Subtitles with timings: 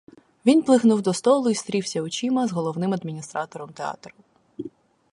[0.45, 4.15] Він плигнув до столу й стрівся очима з головним адміністратором театру.